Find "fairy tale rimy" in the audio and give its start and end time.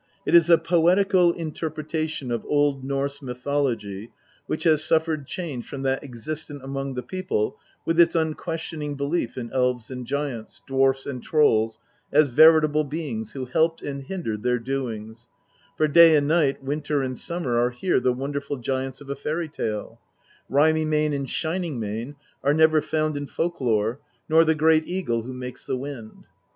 19.15-20.83